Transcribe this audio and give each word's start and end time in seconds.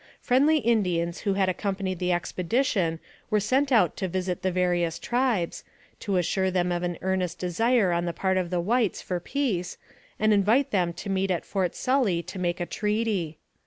Friendly 0.19 0.57
Indians 0.57 1.19
who 1.19 1.35
had 1.35 1.47
accompanied 1.47 1.99
the 1.99 2.09
expedi 2.09 2.65
tion 2.65 2.99
were 3.29 3.39
sent 3.39 3.71
out 3.71 3.95
to 3.97 4.07
visit 4.07 4.41
the 4.41 4.51
various 4.51 4.97
tribes, 4.97 5.63
to 5.99 6.17
assure 6.17 6.49
them 6.49 6.71
of 6.71 6.81
an 6.81 6.97
earnest 7.03 7.37
desire 7.37 7.91
on 7.91 8.05
the 8.05 8.11
part 8.11 8.37
of 8.37 8.49
the 8.49 8.59
whites 8.59 8.99
for 8.99 9.19
peace, 9.19 9.77
and 10.19 10.33
invite 10.33 10.71
them 10.71 10.91
to 10.93 11.09
meet 11.11 11.29
at 11.29 11.45
Fort 11.45 11.75
Sully 11.75 12.23
to 12.23 12.39
make 12.39 12.59
a 12.59 12.65
treaty. 12.65 13.37